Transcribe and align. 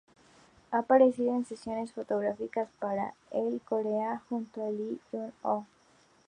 Ha 0.71 0.79
aparecido 0.79 1.35
en 1.35 1.45
sesiones 1.45 1.93
fotográficas 1.93 2.67
para 2.79 3.13
"Elle 3.29 3.59
Korea" 3.59 4.23
junto 4.29 4.65
a 4.65 4.71
Lee 4.71 4.99
Jun-ho. 5.11 5.67